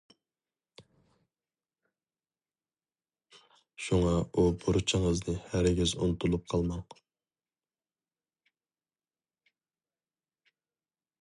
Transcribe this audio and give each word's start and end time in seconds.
شۇڭا 3.87 4.13
ئۇ 4.31 4.47
بۇرچىڭىزنى 4.65 5.37
ھەرگىز 5.53 5.95
ئۇنتۇلۇپ 6.07 6.51
قالماڭ. 6.55 6.99